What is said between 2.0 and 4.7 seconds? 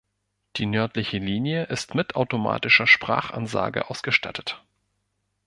automatischer Sprachansage ausgestattet.